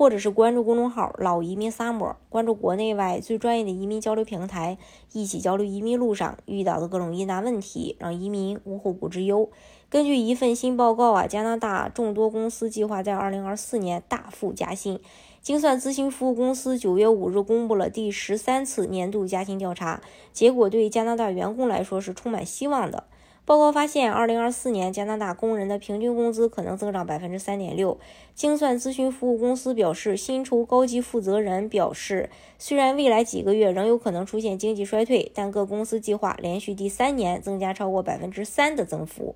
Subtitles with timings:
[0.00, 4.78] 或者是关注公众号“老移民 Summer”，关注国内外最专业的移民交流平台，
[5.12, 9.50] 一起交流移民路上遇到的各种疑难问题，让移民无后顾之忧。
[9.90, 14.98] 根据一份新报告啊，加拿大众多公司计划在二零二四年大幅加薪。
[15.42, 20.00] 精算咨询服务公司九月五日公布了第十三次年度加薪调查
[20.32, 23.04] 结果，对加拿大员工来说是充满希望的。
[23.44, 27.98] 报告发现，二零二四年加拿大工人的平均工资可能增长百分之三点六。
[28.34, 39.34] 精算咨询服务公司表示，薪酬高级负责人表示，虽然未来几个月仍有可能出现经济衰退，但各公司计划连续第三年增加超过百分之三的增幅。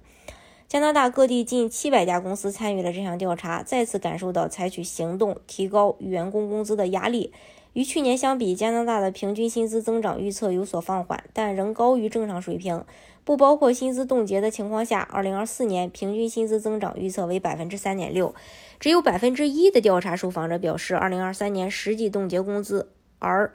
[0.68, 7.32] 加拿大各地近七百家公司参与了这项调查，再次感受到采取行动提高员工工资的压力。
[7.74, 12.82] 与去年相比，加拿大的平均薪资增长预测有所放缓，但仍高于正常水平。
[13.22, 18.34] 不包括薪资冻结的情况下，二零二四年平均薪资增长预测为百分之三点六。
[18.80, 23.52] 只有百分之一的调查受访者表示，二零二三年实际冻结工资，而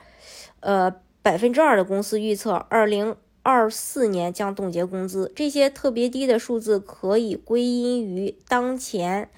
[0.59, 3.15] 呃百分之二的公司预测二零。
[3.41, 9.29] 二四年将冻结工资，这些特别低的数字可以归因于当前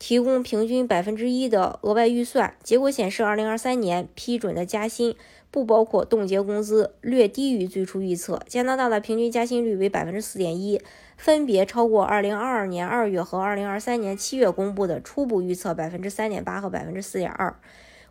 [0.00, 2.54] 提供平均百分之一的额外预算。
[2.64, 5.14] 结果显示，二零二三年批准的加薪
[5.50, 8.40] 不包括冻结工资，略低于最初预测。
[8.48, 10.80] 加拿大的平均加薪率为百分之四点一，
[11.16, 17.54] 分别超过二零二二年二月和二零二三年七月公布的初步预测百分之三点八和百分之四点二。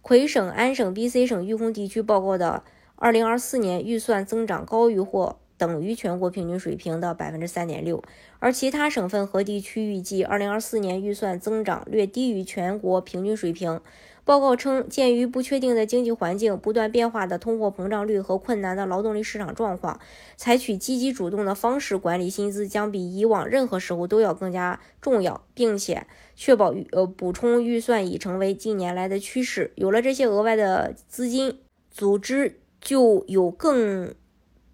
[0.01, 2.63] 魁省、安省、BC 省、育空地区报告的。
[3.01, 8.01] 二零二四年预算增长高于或等于全国平均水平的百分之三点六，
[8.39, 13.81] 而其他省份和地区预计二零二四年预算增长略低于全国平均水平。
[14.23, 19.99] 报告称，鉴于不确定的经济环境、不断变化的通货膨胀率和困难的劳动力市场状况，
[20.37, 29.71] 采取积极主动的方式管理薪资将比以往任何时候都要更加重要，并且确保呃补充预算已成为近年来的趋势。
[29.75, 31.59] 有了这些额外的资金，
[31.91, 32.59] 组织。
[32.81, 34.15] 就有更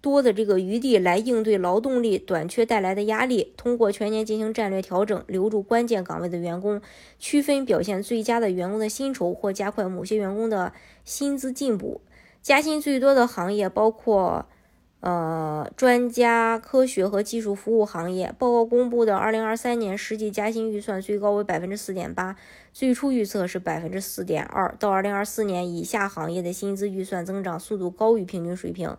[0.06, 3.52] 多的这个余地来应对劳动力短缺带来的压力。
[3.56, 6.80] 通过全年进行战略调整，留住关键岗位的员工，
[7.18, 10.72] 区分表现最佳的员工的薪酬，或加快某些员工的
[11.04, 12.00] 薪资进步。
[12.40, 14.46] 加薪最多的行业包括。
[15.00, 22.34] 呃，专家、科学和技术服务行业报告公布的2023年实际加薪预算最高为百分之四点八，
[22.72, 24.74] 最初预测是百分之四点二。
[24.80, 28.96] 到2024年，以下行业的薪资预算增长速度高于平均水平，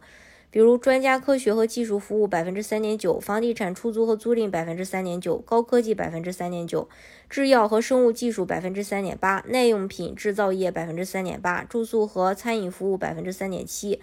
[0.49, 6.87] 比如专家、科学和技术服务百分之三点九，房地产出租和租赁百分之三点九，高科技百分之三点九，
[7.29, 13.99] 制药和生物技术百分之三点八，耐用品制造业百分之三点八，住宿和餐饮服务百分之三点七。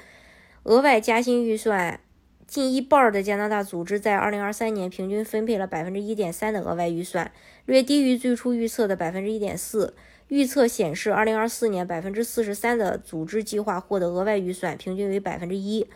[0.65, 1.99] 额外加薪预算，
[2.47, 7.32] 近一半的加拿大组织在二零二三年平均分配了百分之一点三的额外预算，
[7.65, 9.94] 略低于最初预测的百分之一点四。
[10.28, 15.87] 预测显示二零二四年百分之四十三的组织计划获得额外预算，平均为百分之一。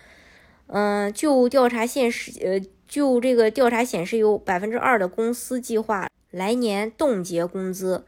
[0.68, 8.04] 嗯，就调查现实，呃，就这个调查显示，有百分之二的公司计划来年冻结工资。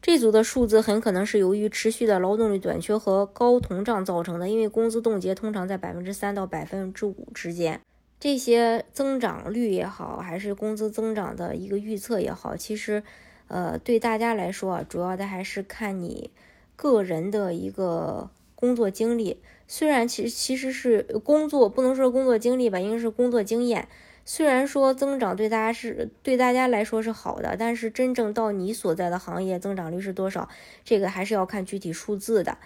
[0.00, 7.80] 这组的数字很可能是由于持续的劳动力短缺和高通胀造成的，因为工资冻结通常在百分之三到百分之五之间。
[8.20, 13.02] 这些增长率也好，还是工资增长的一个预测也好，其实，
[13.48, 16.30] 呃，对大家来说，主要的还是看你
[16.76, 18.30] 个人的一个
[18.64, 19.42] 工作经历。
[19.68, 23.88] 虽然其实其实是工作，不能说工作经历吧，应该是工作经验。
[24.24, 30.48] 虽然说增长对大家是对大家来说是好的，但是真正到你所在的行业增长率是多少，
[30.82, 32.56] 这个还是要看具体数字的。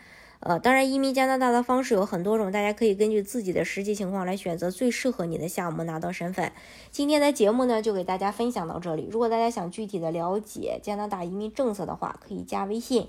[0.41, 6.53] 呃，当然，移民加拿大的方式有很多种，大家可以根据自己的实际情况来选择最适合你的项目拿到身份。
[6.93, 9.09] 今天的节目呢，就给大家分享到这里。
[9.11, 13.09] 如果大家想具体的了解加拿大移民政策的话，可以加微信